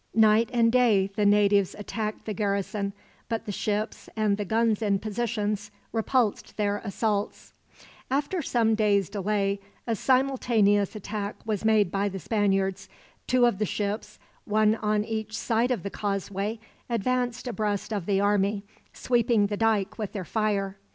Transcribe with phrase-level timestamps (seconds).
[0.15, 2.91] Night and day the natives attacked the garrison;
[3.29, 7.53] but the ships, and the guns in positions, repulsed their assaults.
[8.09, 12.89] After some days' delay, a simultaneous attack was made by the Spaniards.
[13.27, 16.59] Two of the ships, one on each side of the causeway,
[16.89, 18.63] advanced abreast of the army,
[18.93, 20.79] sweeping the dike with their fire.